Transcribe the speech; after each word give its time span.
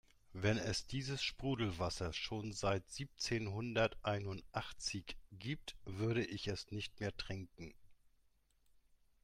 Wenn 0.33 0.57
es 0.57 0.87
dieses 0.87 1.21
Sprudelwasser 1.21 2.11
schon 2.11 2.53
seit 2.53 2.89
siebzehnhunderteinundachtzig 2.89 5.15
gibt, 5.33 5.75
würde 5.85 6.25
ich 6.25 6.47
es 6.47 6.71
nicht 6.71 6.99
mehr 6.99 7.15
trinken. 7.15 7.75